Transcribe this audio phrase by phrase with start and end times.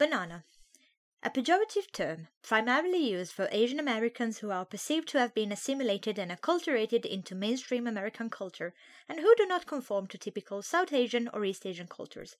[0.00, 0.46] Banana.
[1.22, 6.18] A pejorative term, primarily used for Asian Americans who are perceived to have been assimilated
[6.18, 8.72] and acculturated into mainstream American culture
[9.10, 12.36] and who do not conform to typical South Asian or East Asian cultures.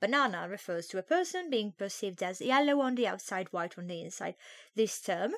[0.00, 4.00] Banana refers to a person being perceived as yellow on the outside, white on the
[4.00, 4.34] inside.
[4.74, 5.34] This term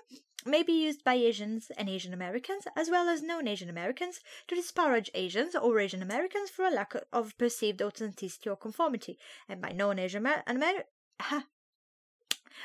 [0.46, 4.54] may be used by Asians and Asian Americans, as well as non Asian Americans, to
[4.54, 9.18] disparage Asians or Asian Americans for a lack of perceived authenticity or conformity,
[9.48, 10.84] and by non Asian Americans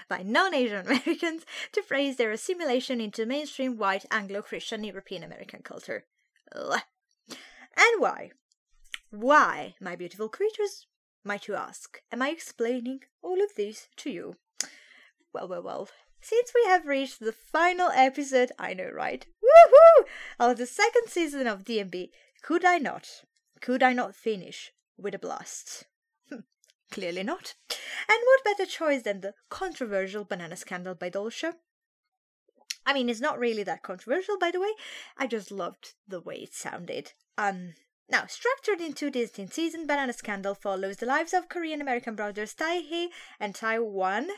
[0.08, 5.62] by non Asian Americans to praise their assimilation into mainstream white Anglo Christian European American
[5.62, 6.06] culture.
[6.56, 6.82] Ugh.
[7.30, 8.32] And why?
[9.12, 10.86] Why, my beautiful creatures,
[11.24, 14.36] might you ask, am I explaining all of this to you?
[15.34, 15.90] Well, well, well.
[16.22, 19.26] Since we have reached the final episode, I know, right?
[19.44, 20.06] Woohoo!
[20.40, 22.10] Of the second season of DMB,
[22.42, 23.24] could I not,
[23.62, 25.86] could I not finish with a blast?
[26.92, 27.56] Clearly not.
[28.08, 31.54] And what better choice than the controversial banana scandal by Dolsha?
[32.86, 34.72] I mean, it's not really that controversial, by the way.
[35.18, 37.14] I just loved the way it sounded.
[37.38, 37.76] Um,
[38.10, 42.56] now, structured in two distinct seasons, Banana Scandal follows the lives of Korean American brothers
[42.56, 43.10] Tae
[43.40, 44.30] and Tai Taewhan.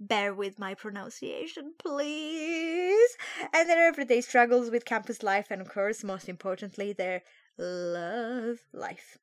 [0.00, 3.16] Bear with my pronunciation, please.
[3.52, 7.22] And their everyday struggles with campus life, and of course, most importantly, their
[7.56, 9.18] love life.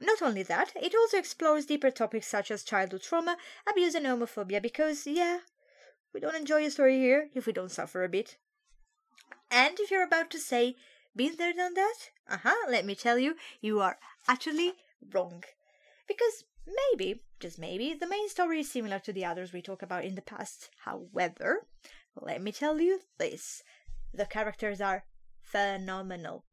[0.00, 4.60] Not only that, it also explores deeper topics such as childhood trauma, abuse, and homophobia
[4.60, 5.40] because, yeah,
[6.12, 8.36] we don't enjoy a story here if we don't suffer a bit.
[9.50, 10.76] And if you're about to say,
[11.14, 12.10] been there, done that?
[12.28, 14.74] Uh huh, let me tell you, you are utterly
[15.12, 15.44] wrong.
[16.06, 20.04] Because maybe, just maybe, the main story is similar to the others we talked about
[20.04, 20.68] in the past.
[20.84, 21.66] However,
[22.20, 23.62] let me tell you this
[24.12, 25.04] the characters are
[25.42, 26.44] phenomenal.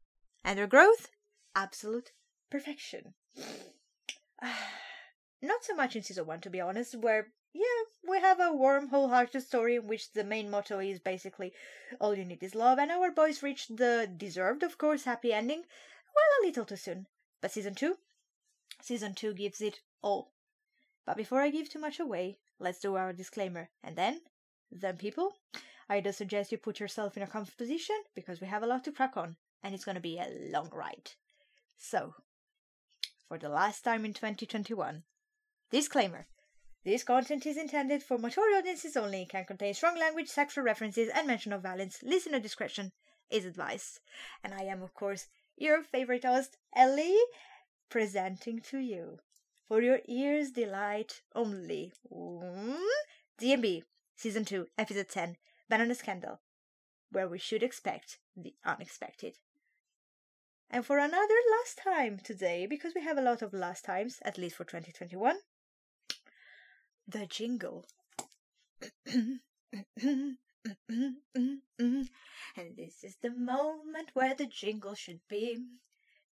[0.42, 1.10] And their growth?
[1.54, 2.12] Absolute
[2.50, 3.14] perfection.
[5.42, 8.88] Not so much in season one, to be honest, where, yeah, we have a warm,
[8.88, 11.52] wholehearted story in which the main motto is basically
[12.00, 15.64] all you need is love, and our boys reach the deserved, of course, happy ending.
[16.14, 17.06] Well, a little too soon.
[17.40, 17.98] But season two?
[18.80, 20.32] Season two gives it all.
[21.06, 23.68] But before I give too much away, let's do our disclaimer.
[23.82, 24.20] And then,
[24.70, 25.34] then people,
[25.88, 28.84] I do suggest you put yourself in a comfy position because we have a lot
[28.84, 31.12] to crack on, and it's to be a long ride.
[31.76, 32.14] So,
[33.28, 35.02] for the last time in 2021.
[35.70, 36.26] Disclaimer
[36.84, 41.26] This content is intended for mature audiences only, can contain strong language, sexual references, and
[41.26, 42.02] mention of violence.
[42.02, 42.92] Listener discretion
[43.30, 44.00] is advised.
[44.42, 45.26] And I am, of course,
[45.56, 47.18] your favorite host, Ellie,
[47.88, 49.18] presenting to you,
[49.68, 52.76] for your ears' delight only, mm,
[53.38, 53.84] DMB,
[54.16, 55.36] Season 2, Episode 10,
[55.68, 56.40] Banana Scandal,
[57.10, 59.38] where we should expect the unexpected.
[60.74, 64.36] And for another last time today, because we have a lot of last times, at
[64.36, 65.36] least for 2021,
[67.06, 67.84] the jingle.
[69.06, 69.38] and
[72.76, 75.58] this is the moment where the jingle should be.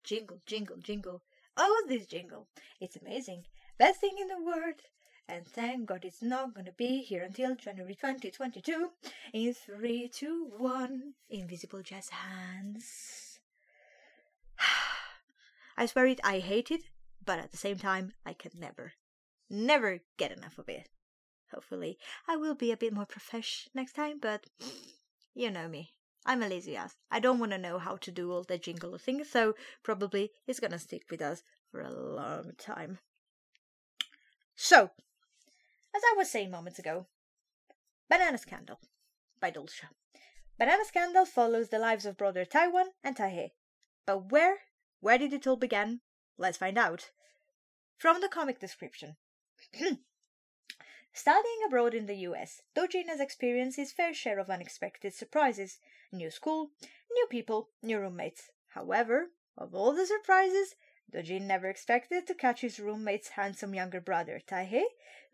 [0.02, 1.22] Jingle, jingle, jingle.
[1.56, 2.48] Oh, this jingle.
[2.80, 3.44] It's amazing.
[3.78, 4.80] Best thing in the world.
[5.28, 8.90] And thank God it's not gonna be here until January 2022.
[9.34, 11.14] In 3, 2, 1.
[11.30, 13.31] Invisible jazz hands.
[15.76, 16.82] I swear it, I hate it,
[17.24, 18.92] but at the same time, I can never,
[19.48, 20.88] never get enough of it.
[21.52, 24.46] Hopefully, I will be a bit more profesh next time, but
[25.34, 25.92] you know me.
[26.24, 26.96] I'm a lazy ass.
[27.10, 30.60] I don't want to know how to do all the jingle things, so probably it's
[30.60, 32.98] gonna stick with us for a long time.
[34.54, 34.90] So,
[35.94, 37.06] as I was saying moments ago,
[38.08, 38.78] Banana Scandal
[39.40, 39.88] by Dolsha.
[40.58, 43.54] Banana Scandal follows the lives of brother Taewhan and Tae,
[44.06, 44.58] but where
[45.02, 46.00] where did it all begin?
[46.38, 47.10] Let's find out.
[47.98, 49.16] From the comic description.
[51.12, 55.80] Studying abroad in the US, Dojin has experienced his fair share of unexpected surprises
[56.12, 56.70] new school,
[57.12, 58.50] new people, new roommates.
[58.68, 60.76] However, of all the surprises,
[61.12, 64.84] Dojin never expected to catch his roommate's handsome younger brother, Taehee,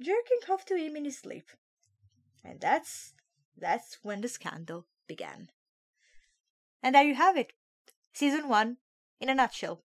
[0.00, 1.50] jerking off to him in his sleep.
[2.42, 3.12] And that's
[3.54, 5.50] that's when the scandal began.
[6.82, 7.52] And there you have it.
[8.14, 8.78] Season 1,
[9.20, 9.82] in a nutshell.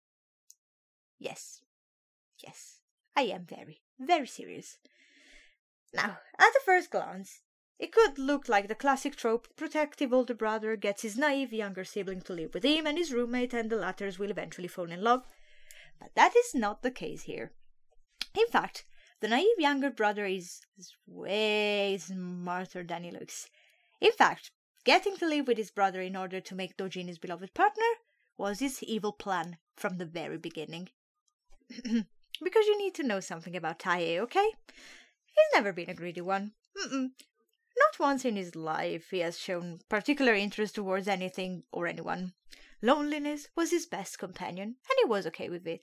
[1.19, 1.61] Yes,
[2.39, 2.81] yes,
[3.17, 4.79] I am very, very serious.
[5.93, 7.41] Now, at the first glance,
[7.79, 12.23] it could look like the classic trope protective older brother gets his naive younger sibling
[12.23, 15.25] to live with him and his roommate, and the latters will eventually fall in love.
[16.01, 17.53] But that is not the case here.
[18.37, 18.85] In fact,
[19.21, 23.49] the naive younger brother is, is way smarter than he looks.
[24.01, 24.53] In fact,
[24.85, 27.85] getting to live with his brother in order to make Dojin his beloved partner
[28.39, 30.89] was his evil plan from the very beginning.
[31.69, 34.49] because you need to know something about Tae, okay?
[35.27, 36.53] He's never been a greedy one.
[36.77, 37.11] Mm-mm.
[37.79, 42.33] Not once in his life he has shown particular interest towards anything or anyone.
[42.81, 45.83] Loneliness was his best companion, and he was okay with it.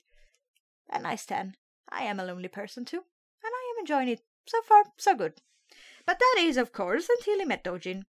[0.88, 1.56] And I stand.
[1.90, 2.98] I am a lonely person too,
[3.44, 4.22] and I am enjoying it.
[4.46, 5.40] So far, so good.
[6.06, 8.04] But that is, of course, until he met Dojin.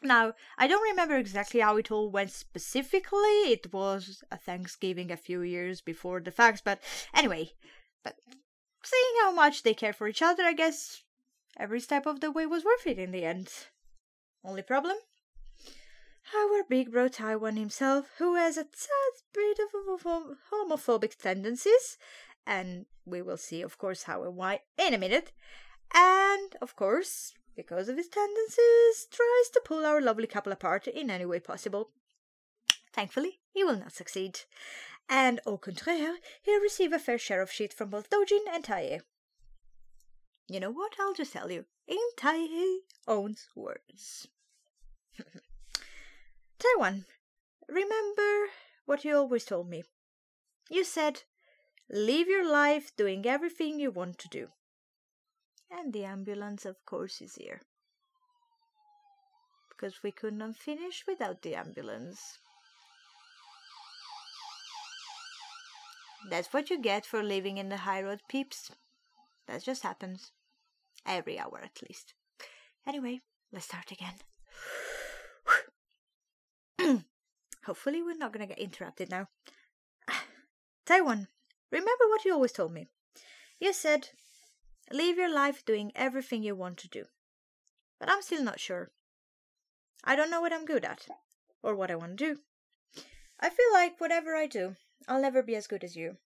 [0.00, 3.52] Now, I don't remember exactly how it all went specifically.
[3.52, 6.80] It was a Thanksgiving a few years before the facts, but
[7.14, 7.52] anyway,
[8.04, 8.16] but
[8.82, 11.02] seeing how much they care for each other, I guess
[11.58, 13.50] every step of the way was worth it in the end.
[14.44, 14.96] Only problem?
[16.34, 20.04] Our big bro Taewhan himself, who has a tad bit of
[20.50, 21.98] homophobic tendencies,
[22.46, 25.32] and we will see, of course, how and why in a minute,
[25.94, 31.10] and, of course, because of his tendencies, tries to pull our lovely couple apart in
[31.10, 31.90] any way possible.
[32.92, 34.40] Thankfully, he will not succeed,
[35.08, 39.00] and au contraire, he'll receive a fair share of shit from both Dojin and Tae.
[40.48, 40.94] You know what?
[41.00, 41.64] I'll just tell you.
[41.86, 44.28] In Tae owns words.
[46.58, 47.04] Taewhan,
[47.68, 48.50] remember
[48.84, 49.82] what you always told me.
[50.70, 51.22] You said,
[51.90, 54.48] live your life doing everything you want to do.
[55.72, 57.62] And the ambulance, of course, is here.
[59.70, 62.38] Because we could not finish without the ambulance.
[66.28, 68.70] That's what you get for living in the high road, peeps.
[69.48, 70.30] That just happens.
[71.04, 72.14] Every hour at least.
[72.86, 73.22] Anyway,
[73.52, 74.14] let's start again.
[77.64, 79.28] Hopefully, we're not gonna get interrupted now.
[80.86, 81.26] Taewhan,
[81.70, 82.88] remember what you always told me.
[83.58, 84.10] You said,
[84.94, 87.04] live your life doing everything you want to do.
[87.98, 88.90] But I'm still not sure.
[90.04, 91.06] I don't know what I'm good at,
[91.62, 92.40] or what I want to do.
[93.40, 94.76] I feel like whatever I do,
[95.08, 96.16] I'll never be as good as you.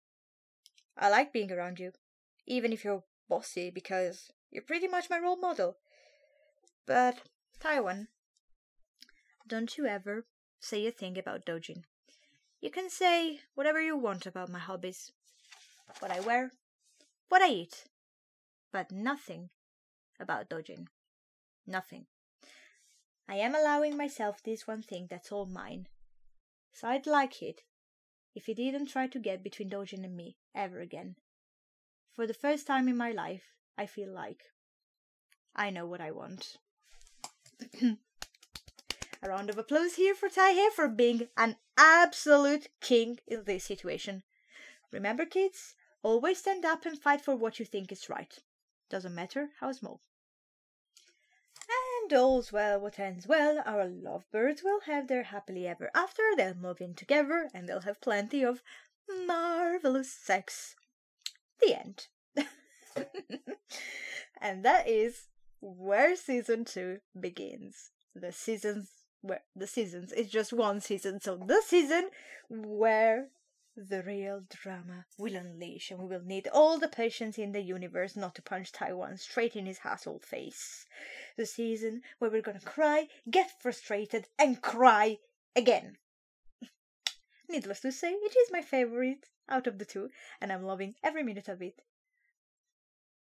[0.97, 1.93] I like being around you,
[2.47, 5.77] even if you're bossy, because you're pretty much my role model.
[6.87, 7.19] But,
[7.61, 8.09] Taewhan,
[9.47, 10.25] don't you ever
[10.61, 11.83] say a thing about Dojin.
[12.61, 15.13] You can say whatever you want about my hobbies,
[15.99, 16.53] what I wear,
[17.29, 17.85] what I eat,
[18.73, 19.51] but nothing
[20.21, 20.87] about Dojin.
[21.67, 22.07] Nothing.
[23.29, 25.89] I am allowing myself this one thing that's all mine.
[26.73, 27.63] So I'd like it
[28.35, 31.17] if he didn't try to get between Dojin and me ever again.
[32.15, 34.45] For the first time in my life, I feel like
[35.55, 36.59] I know what I want.
[37.83, 44.23] A round of applause here for Tae for being an absolute king in this situation.
[44.93, 48.39] Remember, kids, always stand up and fight for what you think is right.
[48.91, 50.01] Doesn't matter how small.
[52.03, 53.63] And all's well what ends well.
[53.67, 56.23] Our lovebirds will have their happily ever after.
[56.37, 58.63] They'll move in together and they'll have plenty of
[59.27, 60.77] marvelous sex.
[61.61, 62.07] The end.
[64.41, 65.29] and that is
[65.61, 67.91] where season two begins.
[68.15, 68.91] The seasons
[69.23, 72.11] where the seasons is just one season, so the season
[72.49, 73.29] where
[73.77, 78.17] the real drama will unleash and we will need all the patience in the universe
[78.17, 80.87] not to punch Taewhan straight in his asshole face.
[81.37, 85.19] The season where we're gonna cry, get frustrated, and cry
[85.55, 85.99] again.
[87.51, 90.09] Needless to say, it is my favorite out of the two,
[90.41, 91.83] and I'm loving every minute of it.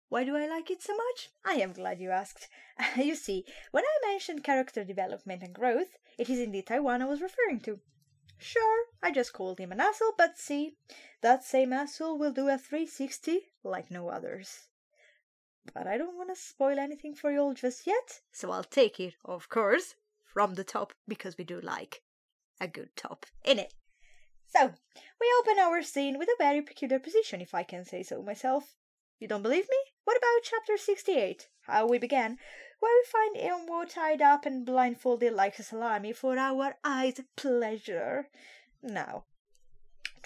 [0.08, 1.30] Why do I like it so much?
[1.44, 2.48] I am glad you asked.
[2.96, 7.20] you see, when I mentioned character development and growth, it is indeed Taewhan I was
[7.20, 7.80] referring to.
[8.38, 10.76] Sure, I just called him an asshole, but see,
[11.22, 14.68] that same asshole will do a 360 like no others.
[15.72, 19.00] But I don't want to spoil anything for you all just yet, so I'll take
[19.00, 22.02] it, of course, from the top because we do like
[22.60, 23.74] a good top in it.
[24.48, 24.74] So,
[25.20, 28.76] we open our scene with a very peculiar position, if I can say so myself.
[29.18, 29.76] You don't believe me?
[30.04, 32.38] What about chapter 68, how we began,
[32.80, 38.28] where we find Yeonwoo tied up and blindfolded like a salami for our eyes' pleasure?
[38.82, 39.24] Now,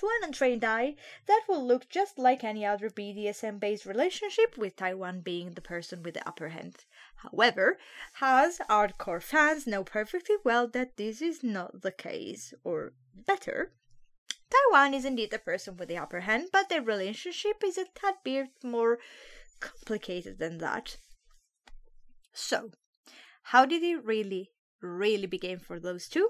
[0.01, 4.77] to an untrained eye, that will look just like any other BDSM based relationship, with
[4.77, 6.87] Taewhan being the person with the upper hand.
[7.17, 7.79] However,
[8.21, 13.75] as hardcore fans know perfectly well that this is not the case, or better,
[14.51, 18.15] Taewhan is indeed the person with the upper hand, but their relationship is a tad
[18.25, 18.99] bit more
[19.61, 20.97] complicated than that.
[22.33, 22.71] So,
[23.43, 26.29] how did it really, really begin for those two?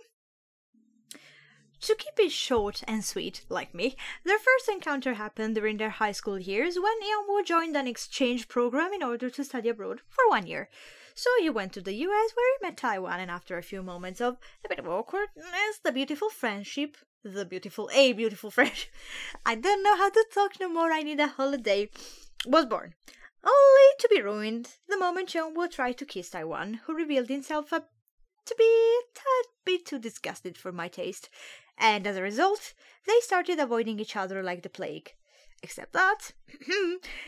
[1.82, 6.12] To keep it short and sweet, like me, their first encounter happened during their high
[6.12, 10.46] school years when Yeonwoo joined an exchange program in order to study abroad for one
[10.46, 10.68] year.
[11.14, 14.20] So he went to the US where he met Taewhan, and after a few moments
[14.20, 18.90] of a bit of awkwardness, the beautiful friendship the beautiful, a beautiful friendship,
[19.44, 20.92] I don't know how to talk no more.
[20.92, 21.90] I need a holiday.
[22.46, 22.94] Was born.
[23.42, 27.84] Only to be ruined the moment Yeonwoo tried to kiss Taewhan, who revealed himself a,
[28.44, 31.30] to be a tad bit too disgusted for my taste,
[31.78, 32.74] and as a result,
[33.06, 35.14] they started avoiding each other like the plague.
[35.62, 36.32] Except that,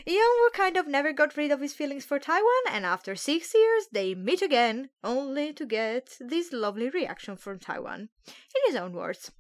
[0.07, 3.89] Yeonwoo kind of never got rid of his feelings for Taewhan, and after six years,
[3.93, 8.09] they meet again, only to get this lovely reaction from Taewhan.
[8.27, 9.31] In his own words,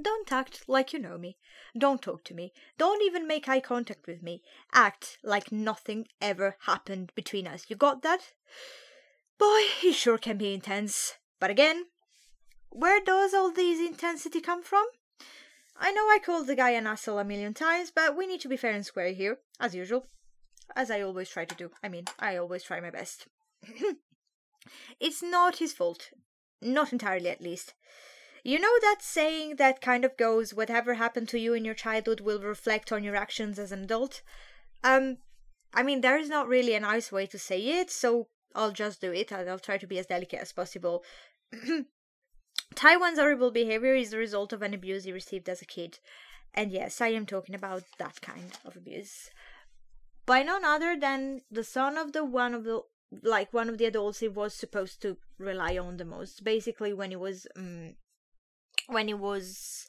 [0.00, 1.38] don't act like you know me.
[1.78, 2.52] Don't talk to me.
[2.78, 4.42] Don't even make eye contact with me.
[4.72, 7.66] Act like nothing ever happened between us.
[7.68, 8.32] You got that?
[9.38, 11.14] Boy, he sure can be intense.
[11.40, 11.86] But again,
[12.70, 14.86] where does all this intensity come from?
[15.76, 18.48] I know I called the guy an asshole a million times, but we need to
[18.48, 20.06] be fair and square here, as usual.
[20.76, 21.70] As I always try to do.
[21.82, 23.26] I mean, I always try my best.
[25.00, 26.10] it's not his fault.
[26.62, 27.74] Not entirely, at least.
[28.44, 32.20] You know that saying that kind of goes, whatever happened to you in your childhood
[32.20, 34.20] will reflect on your actions as an adult?
[34.84, 35.16] Um,
[35.72, 39.00] I mean, there is not really a nice way to say it, so I'll just
[39.00, 41.02] do it and I'll try to be as delicate as possible.
[42.74, 45.98] Taewhan's horrible behavior is the result of an abuse he received as a kid.
[46.52, 49.30] And yes, I am talking about that kind of abuse.
[50.26, 52.82] By none other than the son of the one of the
[53.22, 56.44] like one of the adults he was supposed to rely on the most.
[56.44, 57.94] Basically, when he was um,
[58.86, 59.86] when he was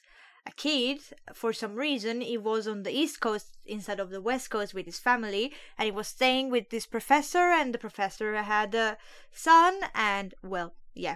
[0.48, 1.00] a kid,
[1.34, 4.86] for some reason, he was on the East Coast instead of the West Coast with
[4.86, 8.98] his family, and he was staying with this professor, and the professor had a
[9.32, 11.16] son, and well, yeah,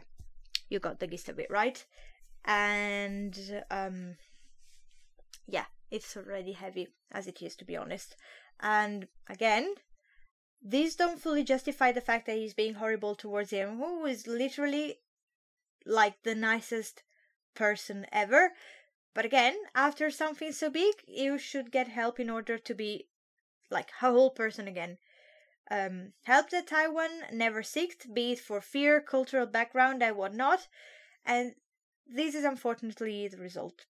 [0.70, 1.86] you got the gist of it, right?
[2.46, 4.16] And um,
[5.48, 8.16] yeah, it's already heavy as it is, to be honest.
[8.60, 9.76] And again,
[10.62, 15.00] these don't fully justify the fact that he's being horrible towards him, who is literally
[15.86, 17.04] like the nicest
[17.60, 18.54] person ever.
[19.14, 23.10] But again, after something so big, you should get help in order to be
[23.70, 24.98] like a whole person again.
[25.70, 30.68] Um, help that Taewhan never seeked, be it for fear, cultural background, and whatnot.
[31.26, 31.56] And
[32.08, 33.86] this is unfortunately the result.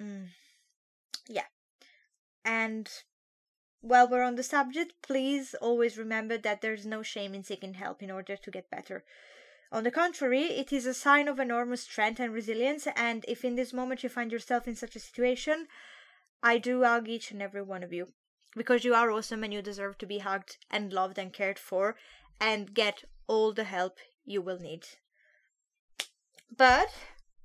[0.00, 0.28] Mm.
[1.28, 1.48] Yeah.
[2.44, 2.88] And
[3.80, 8.02] while we're on the subject, please always remember that there's no shame in seeking help
[8.02, 9.04] in order to get better.
[9.74, 13.56] On the contrary, it is a sign of enormous strength and resilience, and if in
[13.56, 15.66] this moment you find yourself in such a situation,
[16.44, 18.12] I do hug each and every one of you.
[18.56, 21.96] Because you are awesome and you deserve to be hugged and loved and cared for
[22.40, 24.86] and get all the help you will need.
[26.56, 26.94] But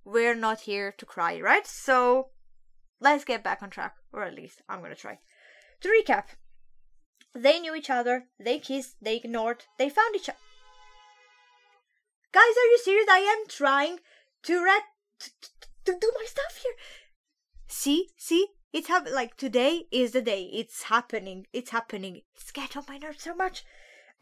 [0.06, 1.66] we're not here to cry, right?
[1.66, 2.28] So
[3.00, 5.18] let's get back on track, or at least I'm gonna try.
[5.82, 6.26] To recap,
[7.34, 10.38] they knew each other, they kissed, they ignored, they found each other.
[12.32, 13.08] Guys, are you serious?
[13.10, 14.00] I am trying
[14.44, 14.84] to ret
[15.20, 15.32] to,
[15.86, 16.74] to, do my stuff here.
[17.68, 19.16] See, see, it's happening.
[19.16, 20.44] Like today is the day.
[20.54, 21.48] It's happening.
[21.54, 22.22] It's happening.
[22.36, 23.64] It's getting on my nerves so much.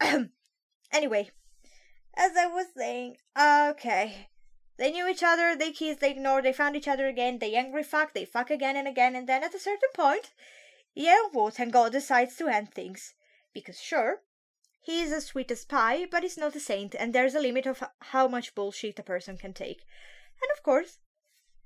[0.92, 1.30] anyway,
[2.16, 4.28] as I was saying, okay.
[4.78, 7.82] They knew each other, they kissed, they ignored, they found each other again, they angry
[7.82, 10.30] fuck, they fuck again and again, and then at a certain point,
[10.94, 13.14] yeah, what and God decides to end things.
[13.52, 14.22] Because sure,
[14.80, 17.66] he is as sweet as pie, but he's not a saint, and there's a limit
[17.66, 19.84] of how much bullshit a person can take.
[20.40, 20.98] And of course,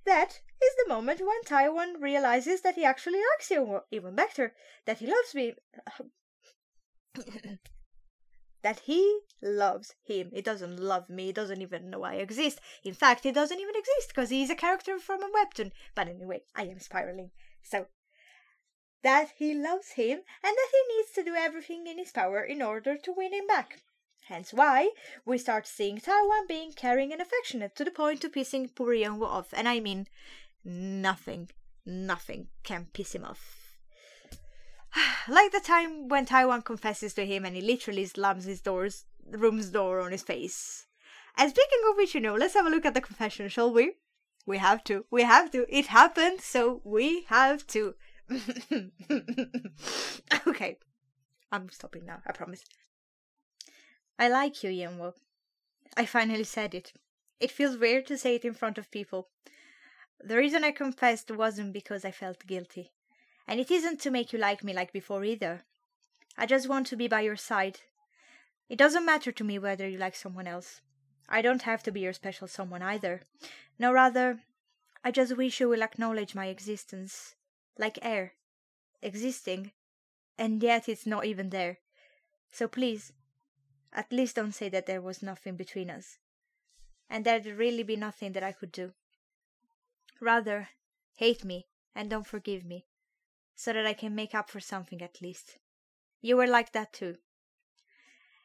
[0.04, 4.54] that is the moment when Taewhan realizes that he actually likes you even better,
[4.87, 5.54] that he loves me.
[8.62, 10.31] that he loves him.
[10.33, 11.26] He doesn't love me.
[11.26, 12.61] He doesn't even know I exist.
[12.85, 15.73] In fact, he doesn't even exist because he's a character from a webtoon.
[15.95, 17.31] But anyway, I am spiraling.
[17.62, 17.87] So
[19.02, 22.62] that he loves him and that he needs to do everything in his power in
[22.62, 23.82] order to win him back.
[24.26, 24.90] Hence why
[25.25, 29.26] we start seeing Taewhan being caring and affectionate to the point of pissing poor Yeonwoo
[29.26, 29.52] off.
[29.52, 30.06] And I mean,
[30.64, 31.50] nothing,
[31.85, 33.76] nothing can piss him off.
[35.28, 39.71] like the time when Taewhan confesses to him and he literally slams his doors, room's
[39.71, 40.87] door on his face.
[41.37, 43.94] And speaking of which, you know, let's have a look at the confession, shall we?
[44.47, 45.06] We have to.
[45.11, 45.66] We have to.
[45.68, 47.94] It happened, so we have to.
[50.47, 50.79] okay.
[51.51, 52.65] I'm stopping now, I promise.
[54.19, 55.15] I like you, Yeonwoo.
[55.97, 56.93] I finally said it.
[57.41, 59.29] It feels weird to say it in front of people.
[60.25, 62.93] The reason I confessed wasn't because I felt guilty.
[63.47, 65.62] And it isn't to make you like me like before either.
[66.39, 67.81] I just want to be by your side.
[68.69, 70.81] It doesn't matter to me whether you like someone else.
[71.29, 73.23] I don't have to be your special someone either.
[73.79, 74.41] No, rather,
[75.05, 77.35] I just wish you will acknowledge my existence
[77.79, 78.35] like air,
[79.02, 79.73] existing,
[80.38, 81.79] and yet it's not even there.
[82.50, 83.12] So please,
[83.93, 86.19] at least don't say that there was nothing between us,
[87.09, 88.93] and there'd really be nothing that I could do.
[90.21, 90.69] Rather,
[91.17, 92.87] hate me and don't forgive me,
[93.55, 95.59] so that I can make up for something at least.
[96.21, 97.17] You were like that too.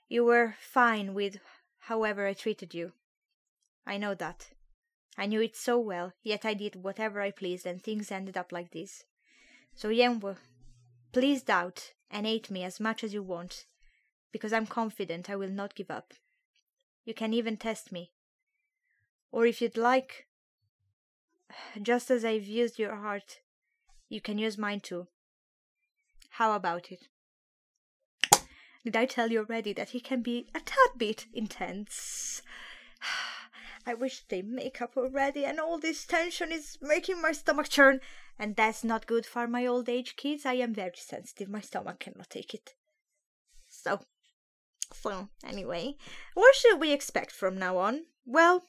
[0.09, 1.39] You were fine with
[1.79, 2.93] however I treated you.
[3.85, 4.49] I know that.
[5.17, 8.51] I knew it so well, yet I did whatever I pleased and things ended up
[8.51, 9.03] like this.
[9.77, 10.37] So Yeonwoo,
[11.13, 13.67] please doubt and hate me as much as you want,
[14.31, 16.15] because I'm confident I will not give up.
[17.05, 18.11] You can even test me.
[19.31, 20.25] Or if you'd like,
[21.79, 23.41] just as I've used your heart,
[24.09, 25.05] you can use mine too.
[26.31, 27.07] How about it?
[28.83, 32.41] Did I tell you already that he can be a tad bit intense?
[33.87, 38.01] I wish they make up already, and all this tension is making my stomach churn,
[38.37, 40.45] and that's not good for my old age, kids.
[40.45, 41.47] I am very sensitive.
[41.47, 42.75] My stomach cannot take it.
[43.69, 44.01] So,
[44.91, 45.95] so anyway,
[46.33, 48.07] what should we expect from now on?
[48.25, 48.63] Well,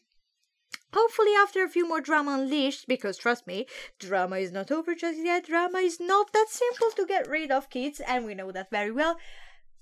[0.95, 3.67] Hopefully, after a few more drama unleashed, because trust me,
[3.99, 5.47] drama is not over just yet.
[5.47, 8.93] Drama is not that simple to get rid of, kids, and we know that very
[8.93, 9.19] well.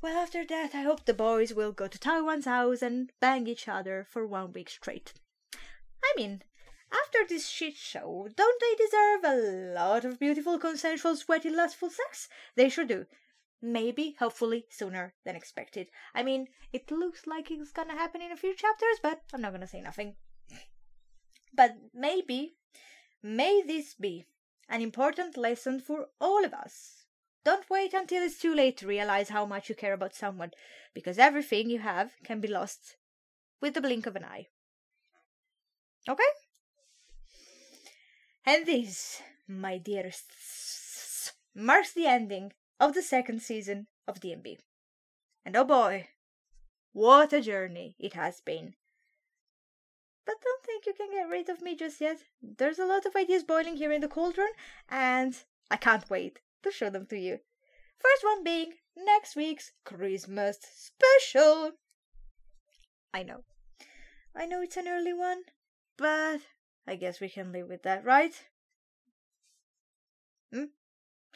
[0.01, 3.69] Well, after that, I hope the boys will go to Taewhan's house and bang each
[3.69, 5.13] other for one week straight.
[6.07, 6.43] I mean,
[6.93, 12.29] after this shit show, don't they deserve a lot of beautiful, consensual, sweaty, lustful sex?
[12.55, 13.07] They sure do.
[13.61, 15.89] Maybe, hopefully, sooner than expected.
[16.15, 19.53] I mean, it looks like it's gonna happen in a few chapters, but I'm not
[19.53, 20.15] gonna say nothing.
[21.53, 22.57] But maybe,
[23.23, 24.27] may this be
[24.69, 27.07] an important lesson for all of us
[27.45, 30.51] don't wait until it's too late to realize how much you care about someone,
[30.95, 32.97] because everything you have can be lost
[33.61, 34.49] with the blink of an eye.
[36.09, 36.23] Okay?
[38.45, 44.59] And this, my dearest, marks the ending of the second season of DMB.
[45.45, 46.09] And oh boy,
[46.93, 48.75] what a journey it has been.
[50.25, 52.19] But don't think you can get rid of me just yet.
[52.43, 54.51] There's a lot of ideas boiling here in the cauldron,
[54.89, 55.37] and
[55.71, 57.39] I can't wait to show them to you.
[57.99, 61.73] First one being next week's Christmas special.
[63.15, 63.45] I know.
[64.35, 65.43] I know it's an early one,
[65.97, 66.41] but
[66.87, 68.35] I guess we can live with that, right?
[70.53, 70.67] Hmm?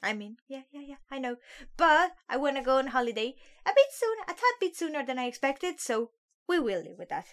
[0.02, 1.36] I mean, yeah, yeah, yeah, I know.
[1.76, 3.34] But I want to go on holiday
[3.66, 6.10] a bit sooner, a tad bit sooner than I expected, so
[6.48, 7.26] we will live with that.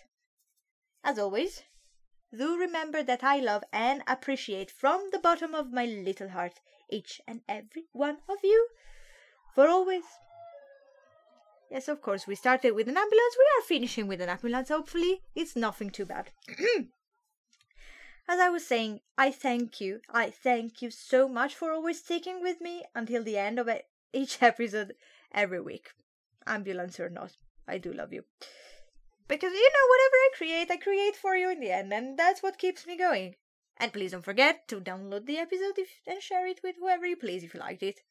[1.04, 1.64] As always,
[2.36, 6.60] do remember that I love and appreciate from the bottom of my little heart
[6.90, 8.68] each and every one of you.
[9.56, 10.04] For always.
[11.72, 13.36] Yes, of course, we started with an ambulance.
[13.38, 15.22] We are finishing with an ambulance, hopefully.
[15.36, 16.32] It's nothing too bad.
[18.30, 20.02] As I was saying, I thank you.
[20.10, 23.70] I thank you so much for always sticking with me until the end of
[24.12, 24.96] each episode
[25.32, 25.92] every week.
[26.46, 27.32] Ambulance or not,
[27.68, 28.24] I do love you.
[29.28, 32.44] Because, you know, whatever I create, I create for you in the end, and that's
[32.44, 33.36] what keeps me going.
[33.78, 37.16] And please don't forget to download the episode if, and share it with whoever you
[37.16, 38.02] please if you liked it.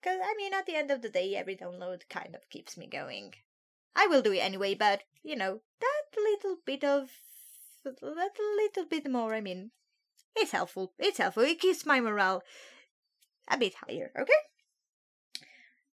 [0.00, 2.86] Because, I mean, at the end of the day, every download kind of keeps me
[2.86, 3.34] going.
[3.94, 7.10] I will do it anyway, but, you know, that little bit of.
[8.00, 9.70] That little bit more, I mean,
[10.36, 10.92] it's helpful.
[10.98, 11.42] It's helpful.
[11.42, 12.42] It keeps my morale
[13.48, 14.32] a bit higher, okay?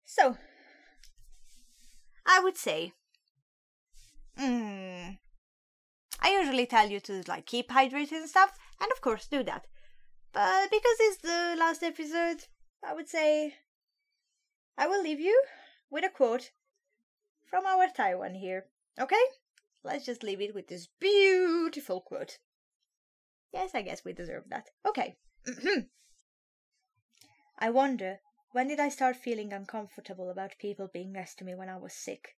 [0.05, 0.37] So,
[2.25, 2.93] I would say.
[4.37, 5.15] Hmm.
[6.19, 9.67] I usually tell you to, like, keep hydrated and stuff, and of course do that.
[10.33, 12.45] But because it's the last episode,
[12.83, 13.55] I would say
[14.77, 15.43] I will leave you
[15.89, 16.51] with a quote
[17.49, 18.67] from our Taewhan here.
[18.99, 19.23] Okay?
[19.83, 22.37] Let's just leave it with this beautiful quote.
[23.51, 24.69] Yes, I guess we deserve that.
[24.85, 25.17] Okay.
[27.59, 28.19] I wonder,
[28.51, 31.93] when did I start feeling uncomfortable about people being next to me when I was
[31.93, 32.35] sick?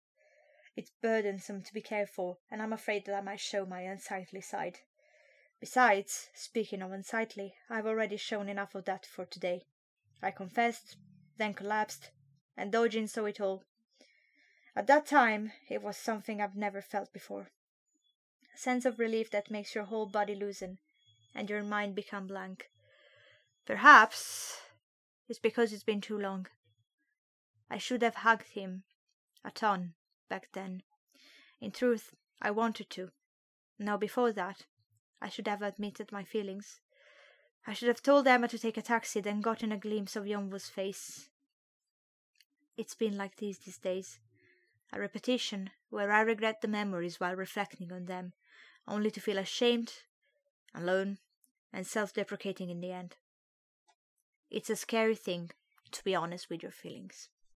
[0.74, 4.78] It's burdensome to be careful, and I'm afraid that I might show my unsightly side.
[5.60, 9.66] Besides, speaking of unsightly, I've already shown enough of that for today.
[10.22, 10.96] I confessed,
[11.36, 12.10] then collapsed,
[12.56, 13.64] and Dojin saw it all.
[14.74, 17.50] At that time, it was something I've never felt before.
[18.54, 20.78] A sense of relief that makes your whole body loosen
[21.34, 22.70] and your mind become blank.
[23.66, 24.60] Perhaps
[25.28, 26.46] it's because it's been too long.
[27.70, 28.84] I should have hugged him
[29.44, 29.94] a ton
[30.28, 30.82] back then.
[31.60, 33.10] In truth, I wanted to.
[33.78, 34.66] Now, before that,
[35.20, 36.80] I should have admitted my feelings.
[37.66, 40.68] I should have told Emma to take a taxi, then gotten a glimpse of Yeonwoo's
[40.68, 41.28] face.
[42.76, 44.18] It's been like this these days.
[44.92, 48.34] A repetition where I regret the memories while reflecting on them,
[48.86, 49.92] only to feel ashamed,
[50.74, 51.18] alone,
[51.72, 53.16] and self deprecating in the end.
[54.50, 55.50] It's a scary thing
[55.92, 57.28] to be honest with your feelings.